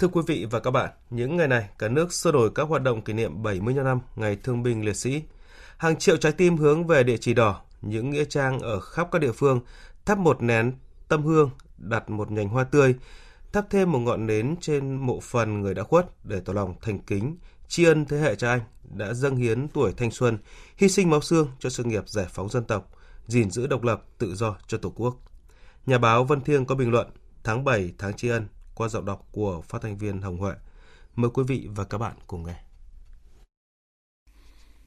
Thưa 0.00 0.08
quý 0.08 0.22
vị 0.26 0.46
và 0.50 0.60
các 0.60 0.70
bạn, 0.70 0.90
những 1.10 1.36
ngày 1.36 1.48
này, 1.48 1.68
cả 1.78 1.88
nước 1.88 2.12
sơ 2.12 2.32
đổi 2.32 2.50
các 2.54 2.68
hoạt 2.68 2.82
động 2.82 3.02
kỷ 3.02 3.12
niệm 3.12 3.42
70 3.42 3.74
năm 3.74 4.00
Ngày 4.16 4.36
Thương 4.36 4.62
binh 4.62 4.84
Liệt 4.84 4.96
sĩ. 4.96 5.22
Hàng 5.76 5.96
triệu 5.96 6.16
trái 6.16 6.32
tim 6.32 6.56
hướng 6.56 6.86
về 6.86 7.02
địa 7.02 7.16
chỉ 7.16 7.34
đỏ, 7.34 7.62
những 7.82 8.10
nghĩa 8.10 8.24
trang 8.24 8.60
ở 8.60 8.80
khắp 8.80 9.08
các 9.12 9.18
địa 9.18 9.32
phương, 9.32 9.60
thắp 10.04 10.18
một 10.18 10.42
nén 10.42 10.72
tâm 11.08 11.24
hương, 11.24 11.50
đặt 11.78 12.10
một 12.10 12.30
nhành 12.30 12.48
hoa 12.48 12.64
tươi, 12.64 12.94
thắp 13.52 13.66
thêm 13.70 13.92
một 13.92 13.98
ngọn 13.98 14.26
nến 14.26 14.54
trên 14.60 14.94
mộ 14.94 15.20
phần 15.20 15.60
người 15.60 15.74
đã 15.74 15.82
khuất 15.82 16.06
để 16.24 16.40
tỏ 16.40 16.52
lòng 16.52 16.74
thành 16.80 16.98
kính, 16.98 17.36
tri 17.68 17.84
ân 17.84 18.04
thế 18.04 18.18
hệ 18.18 18.34
cha 18.34 18.50
anh 18.50 18.60
đã 18.82 19.14
dâng 19.14 19.36
hiến 19.36 19.68
tuổi 19.68 19.92
thanh 19.96 20.10
xuân, 20.10 20.38
hy 20.76 20.88
sinh 20.88 21.10
máu 21.10 21.20
xương 21.20 21.48
cho 21.58 21.70
sự 21.70 21.84
nghiệp 21.84 22.08
giải 22.08 22.26
phóng 22.30 22.48
dân 22.48 22.64
tộc, 22.64 22.90
gìn 23.26 23.50
giữ 23.50 23.66
độc 23.66 23.82
lập, 23.82 24.04
tự 24.18 24.34
do 24.34 24.56
cho 24.66 24.78
Tổ 24.78 24.92
quốc. 24.96 25.16
Nhà 25.86 25.98
báo 25.98 26.24
Vân 26.24 26.40
Thiêng 26.40 26.64
có 26.64 26.74
bình 26.74 26.90
luận 26.90 27.10
tháng 27.44 27.64
7 27.64 27.92
tháng 27.98 28.14
tri 28.16 28.28
ân 28.28 28.46
qua 28.80 28.88
giọng 28.88 29.04
đọc 29.04 29.28
của 29.32 29.62
phát 29.68 29.82
thanh 29.82 29.98
viên 29.98 30.22
Hồng 30.22 30.36
Huệ. 30.36 30.52
Mời 31.16 31.30
quý 31.34 31.42
vị 31.48 31.68
và 31.74 31.84
các 31.84 31.98
bạn 31.98 32.16
cùng 32.26 32.46
nghe. 32.46 32.54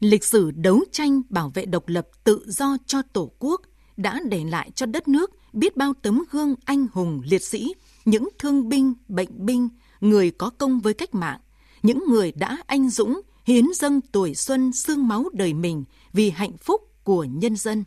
Lịch 0.00 0.24
sử 0.24 0.50
đấu 0.50 0.84
tranh 0.92 1.22
bảo 1.28 1.50
vệ 1.54 1.66
độc 1.66 1.88
lập 1.88 2.08
tự 2.24 2.44
do 2.46 2.76
cho 2.86 3.02
Tổ 3.12 3.32
quốc 3.38 3.60
đã 3.96 4.20
để 4.24 4.44
lại 4.44 4.70
cho 4.74 4.86
đất 4.86 5.08
nước 5.08 5.30
biết 5.52 5.76
bao 5.76 5.92
tấm 6.02 6.24
gương 6.30 6.54
anh 6.64 6.86
hùng 6.92 7.20
liệt 7.24 7.42
sĩ, 7.42 7.74
những 8.04 8.28
thương 8.38 8.68
binh, 8.68 8.94
bệnh 9.08 9.46
binh, 9.46 9.68
người 10.00 10.30
có 10.30 10.50
công 10.50 10.80
với 10.80 10.94
cách 10.94 11.14
mạng, 11.14 11.40
những 11.82 12.04
người 12.08 12.32
đã 12.32 12.58
anh 12.66 12.90
dũng 12.90 13.20
hiến 13.44 13.64
dâng 13.74 14.00
tuổi 14.12 14.34
xuân 14.34 14.72
xương 14.72 15.08
máu 15.08 15.24
đời 15.32 15.54
mình 15.54 15.84
vì 16.12 16.30
hạnh 16.30 16.56
phúc 16.56 16.80
của 17.04 17.24
nhân 17.24 17.56
dân. 17.56 17.84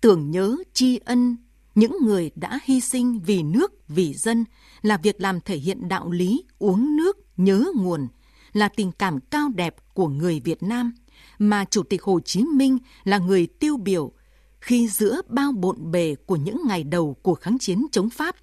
Tưởng 0.00 0.30
nhớ 0.30 0.56
tri 0.72 0.98
ân 1.04 1.36
những 1.74 1.96
người 2.02 2.30
đã 2.34 2.60
hy 2.64 2.80
sinh 2.80 3.20
vì 3.20 3.42
nước, 3.42 3.88
vì 3.88 4.14
dân 4.14 4.44
là 4.82 4.96
việc 4.96 5.20
làm 5.20 5.40
thể 5.40 5.56
hiện 5.56 5.88
đạo 5.88 6.10
lý 6.10 6.42
uống 6.58 6.96
nước 6.96 7.16
nhớ 7.36 7.64
nguồn, 7.76 8.08
là 8.52 8.68
tình 8.68 8.92
cảm 8.92 9.20
cao 9.20 9.48
đẹp 9.48 9.76
của 9.94 10.08
người 10.08 10.40
Việt 10.40 10.62
Nam 10.62 10.92
mà 11.38 11.64
Chủ 11.64 11.82
tịch 11.82 12.02
Hồ 12.02 12.20
Chí 12.24 12.44
Minh 12.44 12.78
là 13.04 13.18
người 13.18 13.46
tiêu 13.46 13.76
biểu 13.76 14.12
khi 14.60 14.88
giữa 14.88 15.20
bao 15.28 15.52
bộn 15.52 15.90
bề 15.90 16.14
của 16.26 16.36
những 16.36 16.60
ngày 16.66 16.84
đầu 16.84 17.16
của 17.22 17.34
kháng 17.34 17.58
chiến 17.58 17.86
chống 17.92 18.10
Pháp. 18.10 18.36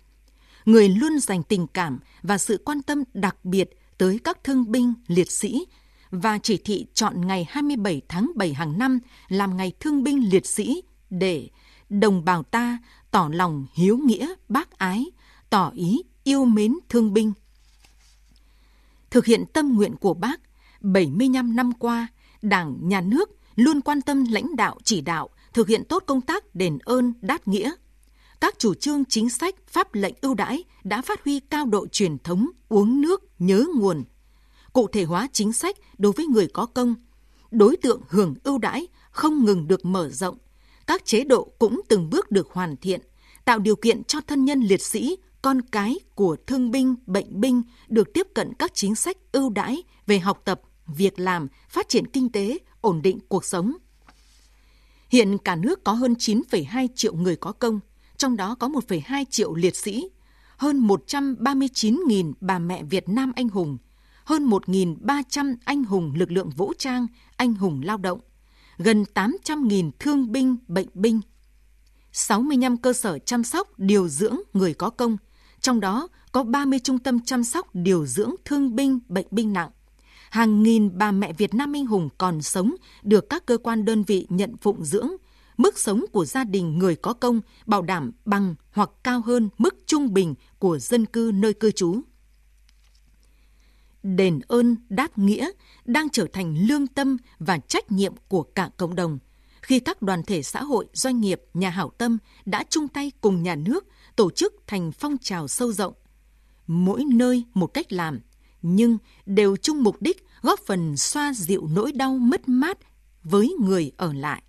Người 0.65 0.89
luôn 0.89 1.19
dành 1.19 1.43
tình 1.43 1.67
cảm 1.67 1.99
và 2.21 2.37
sự 2.37 2.61
quan 2.65 2.81
tâm 2.81 3.03
đặc 3.13 3.45
biệt 3.45 3.69
tới 3.97 4.19
các 4.23 4.43
thương 4.43 4.71
binh, 4.71 4.93
liệt 5.07 5.31
sĩ 5.31 5.65
và 6.11 6.39
chỉ 6.43 6.57
thị 6.57 6.85
chọn 6.93 7.27
ngày 7.27 7.47
27 7.49 8.01
tháng 8.09 8.31
7 8.35 8.53
hàng 8.53 8.79
năm 8.79 8.99
làm 9.27 9.57
ngày 9.57 9.71
thương 9.79 10.03
binh 10.03 10.29
liệt 10.29 10.45
sĩ 10.45 10.81
để 11.09 11.49
đồng 11.89 12.25
bào 12.25 12.43
ta 12.43 12.77
tỏ 13.11 13.29
lòng 13.33 13.65
hiếu 13.73 13.97
nghĩa, 13.97 14.33
bác 14.49 14.77
ái, 14.77 15.05
tỏ 15.49 15.71
ý 15.75 16.01
yêu 16.23 16.45
mến 16.45 16.73
thương 16.89 17.13
binh. 17.13 17.33
Thực 19.09 19.25
hiện 19.25 19.45
tâm 19.53 19.73
nguyện 19.73 19.95
của 19.95 20.13
bác, 20.13 20.41
75 20.81 21.55
năm 21.55 21.71
qua, 21.79 22.07
Đảng, 22.41 22.77
Nhà 22.81 23.01
nước 23.01 23.29
luôn 23.55 23.81
quan 23.81 24.01
tâm 24.01 24.25
lãnh 24.31 24.55
đạo 24.55 24.77
chỉ 24.83 25.01
đạo, 25.01 25.29
thực 25.53 25.67
hiện 25.67 25.83
tốt 25.85 26.03
công 26.05 26.21
tác 26.21 26.55
đền 26.55 26.77
ơn 26.77 27.13
đáp 27.21 27.47
nghĩa. 27.47 27.71
Các 28.41 28.59
chủ 28.59 28.73
trương 28.73 29.05
chính 29.05 29.29
sách, 29.29 29.55
pháp 29.67 29.93
lệnh 29.93 30.13
ưu 30.21 30.33
đãi 30.33 30.63
đã 30.83 31.01
phát 31.01 31.23
huy 31.23 31.39
cao 31.39 31.65
độ 31.65 31.87
truyền 31.87 32.17
thống 32.17 32.49
uống 32.69 33.01
nước 33.01 33.23
nhớ 33.39 33.65
nguồn. 33.75 34.03
Cụ 34.73 34.87
thể 34.87 35.03
hóa 35.03 35.27
chính 35.33 35.53
sách 35.53 35.77
đối 35.97 36.11
với 36.11 36.25
người 36.25 36.47
có 36.47 36.65
công, 36.65 36.95
đối 37.51 37.77
tượng 37.77 38.01
hưởng 38.07 38.35
ưu 38.43 38.57
đãi 38.57 38.87
không 39.11 39.45
ngừng 39.45 39.67
được 39.67 39.85
mở 39.85 40.09
rộng, 40.09 40.37
các 40.87 41.05
chế 41.05 41.23
độ 41.23 41.51
cũng 41.59 41.81
từng 41.89 42.09
bước 42.09 42.31
được 42.31 42.47
hoàn 42.51 42.77
thiện, 42.77 43.01
tạo 43.45 43.59
điều 43.59 43.75
kiện 43.75 44.03
cho 44.03 44.21
thân 44.27 44.45
nhân 44.45 44.61
liệt 44.61 44.81
sĩ, 44.81 45.17
con 45.41 45.61
cái 45.61 45.99
của 46.15 46.35
thương 46.47 46.71
binh, 46.71 46.95
bệnh 47.05 47.41
binh 47.41 47.61
được 47.87 48.13
tiếp 48.13 48.27
cận 48.35 48.53
các 48.59 48.71
chính 48.73 48.95
sách 48.95 49.17
ưu 49.31 49.49
đãi 49.49 49.83
về 50.07 50.19
học 50.19 50.41
tập, 50.45 50.61
việc 50.87 51.19
làm, 51.19 51.47
phát 51.69 51.89
triển 51.89 52.07
kinh 52.07 52.31
tế, 52.31 52.57
ổn 52.81 53.01
định 53.01 53.19
cuộc 53.29 53.45
sống. 53.45 53.73
Hiện 55.09 55.37
cả 55.37 55.55
nước 55.55 55.83
có 55.83 55.93
hơn 55.93 56.13
9,2 56.13 56.87
triệu 56.95 57.13
người 57.13 57.35
có 57.35 57.51
công, 57.51 57.79
trong 58.17 58.37
đó 58.37 58.55
có 58.59 58.67
1,2 58.67 59.25
triệu 59.29 59.53
liệt 59.53 59.75
sĩ, 59.75 60.09
hơn 60.57 60.87
139.000 60.87 62.33
bà 62.41 62.59
mẹ 62.59 62.83
Việt 62.83 63.09
Nam 63.09 63.31
anh 63.35 63.49
hùng, 63.49 63.77
hơn 64.23 64.49
1.300 64.49 65.55
anh 65.65 65.83
hùng 65.83 66.13
lực 66.15 66.31
lượng 66.31 66.49
vũ 66.49 66.73
trang, 66.77 67.07
anh 67.35 67.53
hùng 67.53 67.81
lao 67.83 67.97
động, 67.97 68.19
gần 68.77 69.03
800.000 69.13 69.91
thương 69.99 70.31
binh, 70.31 70.57
bệnh 70.67 70.87
binh, 70.93 71.21
65 72.11 72.77
cơ 72.77 72.93
sở 72.93 73.19
chăm 73.19 73.43
sóc 73.43 73.79
điều 73.79 74.07
dưỡng 74.07 74.37
người 74.53 74.73
có 74.73 74.89
công, 74.89 75.17
trong 75.61 75.79
đó 75.79 76.07
có 76.31 76.43
30 76.43 76.79
trung 76.79 76.99
tâm 76.99 77.19
chăm 77.25 77.43
sóc 77.43 77.67
điều 77.73 78.05
dưỡng 78.05 78.35
thương 78.45 78.75
binh, 78.75 78.99
bệnh 79.07 79.27
binh 79.31 79.53
nặng. 79.53 79.69
Hàng 80.29 80.63
nghìn 80.63 80.97
bà 80.97 81.11
mẹ 81.11 81.33
Việt 81.33 81.53
Nam 81.53 81.75
anh 81.75 81.85
hùng 81.85 82.09
còn 82.17 82.41
sống 82.41 82.75
được 83.03 83.29
các 83.29 83.45
cơ 83.45 83.57
quan 83.57 83.85
đơn 83.85 84.03
vị 84.03 84.27
nhận 84.29 84.57
phụng 84.61 84.85
dưỡng. 84.85 85.09
Mức 85.57 85.79
sống 85.79 86.05
của 86.11 86.25
gia 86.25 86.43
đình 86.43 86.79
người 86.79 86.95
có 86.95 87.13
công 87.13 87.41
bảo 87.65 87.81
đảm 87.81 88.11
bằng 88.25 88.55
hoặc 88.71 88.89
cao 89.03 89.21
hơn 89.21 89.49
mức 89.57 89.75
trung 89.85 90.13
bình 90.13 90.35
của 90.59 90.79
dân 90.79 91.05
cư 91.05 91.31
nơi 91.33 91.53
cư 91.53 91.71
trú. 91.71 92.01
Đền 94.15 94.39
ơn 94.47 94.75
đáp 94.89 95.17
nghĩa 95.17 95.49
đang 95.85 96.09
trở 96.09 96.27
thành 96.33 96.67
lương 96.67 96.87
tâm 96.87 97.17
và 97.39 97.57
trách 97.57 97.91
nhiệm 97.91 98.13
của 98.27 98.43
cả 98.43 98.69
cộng 98.77 98.95
đồng 98.95 99.19
khi 99.61 99.79
các 99.79 100.01
đoàn 100.01 100.23
thể 100.23 100.43
xã 100.43 100.63
hội, 100.63 100.87
doanh 100.93 101.21
nghiệp, 101.21 101.41
nhà 101.53 101.69
hảo 101.69 101.91
tâm 101.97 102.17
đã 102.45 102.63
chung 102.69 102.87
tay 102.87 103.11
cùng 103.21 103.43
nhà 103.43 103.55
nước 103.55 103.85
tổ 104.15 104.31
chức 104.31 104.53
thành 104.67 104.91
phong 104.91 105.17
trào 105.17 105.47
sâu 105.47 105.71
rộng. 105.71 105.93
Mỗi 106.67 107.03
nơi 107.05 107.43
một 107.53 107.67
cách 107.67 107.91
làm, 107.91 108.19
nhưng 108.61 108.97
đều 109.25 109.57
chung 109.57 109.83
mục 109.83 110.01
đích 110.01 110.25
góp 110.41 110.59
phần 110.59 110.97
xoa 110.97 111.33
dịu 111.33 111.67
nỗi 111.67 111.91
đau 111.91 112.17
mất 112.17 112.49
mát 112.49 112.77
với 113.23 113.55
người 113.61 113.91
ở 113.97 114.13
lại. 114.13 114.43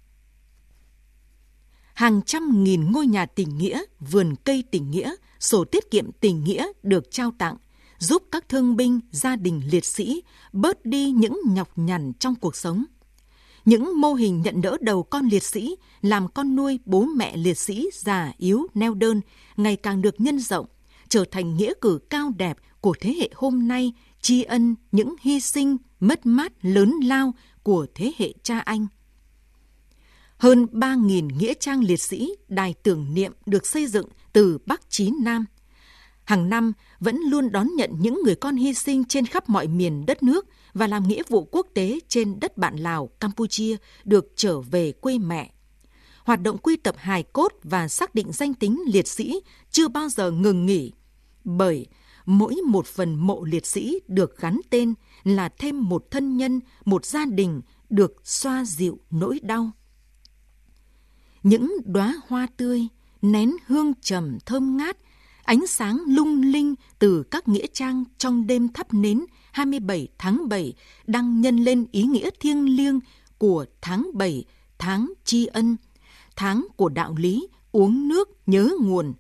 Hàng 1.95 2.23
trăm 2.23 2.65
nghìn 2.65 2.93
ngôi 2.93 3.07
nhà 3.07 3.27
tình 3.27 3.59
nghĩa, 3.59 3.83
vườn 4.01 4.35
cây 4.45 4.65
tình 4.71 4.91
nghĩa, 4.91 5.15
sổ 5.41 5.65
tiết 5.65 5.91
kiệm 5.91 6.13
tình 6.13 6.45
nghĩa 6.45 6.67
được 6.83 7.11
trao 7.11 7.33
tặng, 7.39 7.57
giúp 7.99 8.23
các 8.33 8.49
thương 8.49 8.77
binh, 8.77 9.01
gia 9.11 9.37
đình 9.37 9.63
liệt 9.71 9.85
sĩ 9.85 10.23
bớt 10.53 10.85
đi 10.85 11.11
những 11.11 11.41
nhọc 11.47 11.69
nhằn 11.77 12.13
trong 12.19 12.35
cuộc 12.35 12.57
sống– 12.57 12.85
những 13.69 14.01
mô 14.01 14.15
hình 14.15 14.43
nhận 14.43 14.61
đỡ 14.61 14.77
đầu 14.81 15.03
con 15.03 15.29
liệt 15.29 15.43
sĩ, 15.43 15.77
làm 16.01 16.29
con 16.29 16.57
nuôi 16.57 16.81
bố 16.85 17.07
mẹ 17.17 17.37
liệt 17.37 17.59
sĩ 17.59 17.89
già 17.93 18.33
yếu 18.39 18.67
neo 18.75 18.95
đơn 18.95 19.21
ngày 19.57 19.77
càng 19.77 20.03
được 20.03 20.21
nhân 20.21 20.39
rộng, 20.39 20.67
trở 21.09 21.25
thành 21.31 21.57
nghĩa 21.57 21.73
cử 21.81 21.99
cao 22.11 22.33
đẹp 22.37 22.57
của 22.81 22.95
thế 23.01 23.15
hệ 23.19 23.31
hôm 23.35 23.69
nay 23.69 23.93
tri 24.21 24.43
ân 24.43 24.75
những 24.93 25.15
hy 25.21 25.41
sinh, 25.41 25.77
mất 26.01 26.27
mát 26.27 26.53
lớn 26.63 26.95
lao 27.05 27.35
của 27.63 27.87
thế 27.95 28.13
hệ 28.19 28.33
cha 28.43 28.59
anh. 28.59 28.87
Hơn 30.37 30.67
3.000 30.73 31.37
nghĩa 31.39 31.55
trang 31.55 31.85
liệt 31.85 32.01
sĩ, 32.01 32.35
đài 32.49 32.75
tưởng 32.83 33.15
niệm 33.15 33.33
được 33.47 33.67
xây 33.67 33.87
dựng 33.87 34.09
từ 34.33 34.59
Bắc 34.67 34.91
chí 34.91 35.11
Nam. 35.23 35.45
Hàng 36.29 36.49
năm 36.49 36.73
vẫn 37.01 37.17
luôn 37.31 37.53
đón 37.53 37.69
nhận 37.77 37.91
những 37.99 38.21
người 38.25 38.35
con 38.35 38.57
hy 38.57 38.75
sinh 38.75 39.05
trên 39.05 39.27
khắp 39.27 39.49
mọi 39.49 39.67
miền 39.67 40.07
đất 40.07 40.23
nước 40.23 40.47
và 40.75 40.87
làm 40.87 41.09
nghĩa 41.09 41.23
vụ 41.29 41.49
quốc 41.53 41.67
tế 41.75 41.99
trên 42.09 42.41
đất 42.41 42.59
bạn 42.59 42.77
Lào, 42.77 43.07
Campuchia 43.07 43.77
được 44.05 44.33
trở 44.37 44.61
về 44.61 44.93
quê 44.93 45.19
mẹ. 45.19 45.53
Hoạt 46.25 46.43
động 46.43 46.59
quy 46.59 46.77
tập 46.77 46.95
hài 46.99 47.23
cốt 47.23 47.53
và 47.63 47.89
xác 47.89 48.15
định 48.15 48.33
danh 48.33 48.55
tính 48.55 48.83
liệt 48.87 49.09
sĩ 49.09 49.41
chưa 49.71 49.89
bao 49.89 50.09
giờ 50.09 50.31
ngừng 50.31 50.67
nghỉ, 50.67 50.93
bởi 51.45 51.87
mỗi 52.27 52.55
một 52.67 52.87
phần 52.87 53.15
mộ 53.15 53.45
liệt 53.45 53.67
sĩ 53.67 54.01
được 54.09 54.41
gắn 54.41 54.61
tên 54.71 54.95
là 55.25 55.49
thêm 55.49 55.89
một 55.89 56.11
thân 56.11 56.37
nhân, 56.37 56.61
một 56.85 57.05
gia 57.05 57.25
đình 57.25 57.61
được 57.91 58.13
xoa 58.25 58.65
dịu 58.65 58.99
nỗi 59.11 59.41
đau. 59.43 59.71
Những 61.43 61.77
đóa 61.85 62.15
hoa 62.27 62.47
tươi, 62.57 62.89
nén 63.23 63.57
hương 63.67 63.93
trầm 64.01 64.39
thơm 64.47 64.77
ngát, 64.77 64.97
ánh 65.49 65.67
sáng 65.67 66.03
lung 66.07 66.43
linh 66.43 66.75
từ 66.99 67.23
các 67.23 67.49
nghĩa 67.49 67.67
trang 67.73 68.05
trong 68.19 68.47
đêm 68.47 68.69
thắp 68.69 68.95
nến 68.95 69.25
27 69.53 70.09
tháng 70.19 70.49
7 70.49 70.75
đang 71.07 71.41
nhân 71.41 71.57
lên 71.57 71.87
ý 71.93 72.03
nghĩa 72.03 72.31
thiêng 72.41 72.77
liêng 72.77 73.01
của 73.39 73.65
tháng 73.81 74.11
7, 74.15 74.45
tháng 74.79 75.13
tri 75.25 75.47
ân, 75.47 75.77
tháng 76.37 76.67
của 76.77 76.89
đạo 76.89 77.15
lý 77.19 77.49
uống 77.73 78.09
nước 78.09 78.29
nhớ 78.47 78.71
nguồn, 78.81 79.13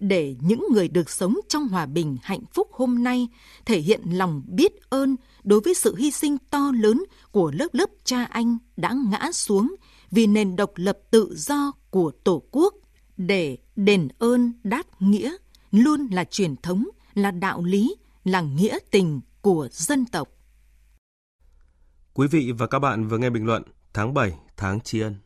để 0.00 0.36
những 0.40 0.66
người 0.72 0.88
được 0.88 1.10
sống 1.10 1.34
trong 1.48 1.68
hòa 1.68 1.86
bình 1.86 2.16
hạnh 2.22 2.44
phúc 2.54 2.68
hôm 2.72 3.02
nay 3.02 3.28
thể 3.64 3.80
hiện 3.80 4.00
lòng 4.12 4.42
biết 4.46 4.72
ơn 4.90 5.16
đối 5.44 5.60
với 5.60 5.74
sự 5.74 5.96
hy 5.96 6.10
sinh 6.10 6.38
to 6.50 6.72
lớn 6.74 7.04
của 7.30 7.50
lớp 7.54 7.68
lớp 7.72 7.90
cha 8.04 8.24
anh 8.24 8.58
đã 8.76 8.92
ngã 9.10 9.32
xuống 9.32 9.74
vì 10.10 10.26
nền 10.26 10.56
độc 10.56 10.72
lập 10.76 10.98
tự 11.10 11.34
do 11.36 11.72
của 11.90 12.12
Tổ 12.24 12.42
quốc 12.50 12.74
để 13.16 13.58
đền 13.76 14.08
ơn 14.18 14.52
đáp 14.64 15.02
nghĩa 15.02 15.36
luôn 15.72 16.08
là 16.10 16.24
truyền 16.24 16.56
thống, 16.56 16.88
là 17.14 17.30
đạo 17.30 17.64
lý, 17.64 17.94
là 18.24 18.40
nghĩa 18.40 18.78
tình 18.90 19.20
của 19.40 19.68
dân 19.72 20.04
tộc. 20.06 20.28
Quý 22.14 22.26
vị 22.26 22.52
và 22.52 22.66
các 22.66 22.78
bạn 22.78 23.08
vừa 23.08 23.18
nghe 23.18 23.30
bình 23.30 23.46
luận 23.46 23.62
tháng 23.92 24.14
7 24.14 24.32
tháng 24.56 24.80
tri 24.80 25.00
ân 25.00 25.16